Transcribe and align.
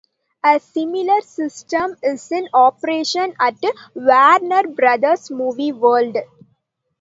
A 0.43 0.59
similar 0.59 1.21
system 1.21 1.95
is 2.01 2.31
in 2.31 2.49
operation 2.55 3.35
at 3.39 3.57
Warner 3.93 4.67
Brothers 4.67 5.29
Movie 5.29 5.73
World. 5.73 6.17